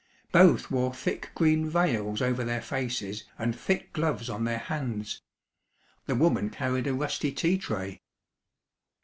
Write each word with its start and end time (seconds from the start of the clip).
Both 0.31 0.71
wore 0.71 0.95
thick 0.95 1.29
green 1.35 1.69
veils 1.69 2.23
over 2.23 2.43
their 2.43 2.63
faces 2.63 3.25
and 3.37 3.55
thick 3.55 3.93
gloves 3.93 4.31
on 4.31 4.45
their 4.45 4.57
hands. 4.57 5.21
The 6.07 6.15
woman 6.15 6.49
carried 6.49 6.87
a 6.87 6.93
rusty 6.95 7.31
tea 7.31 7.59
tray. 7.59 8.01